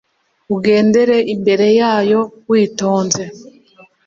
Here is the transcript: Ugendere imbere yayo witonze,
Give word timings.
Ugendere 0.55 1.17
imbere 1.33 1.67
yayo 1.79 2.21
witonze, 2.49 3.23